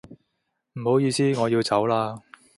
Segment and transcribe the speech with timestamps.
[0.81, 2.15] 唔好意思，我要走啦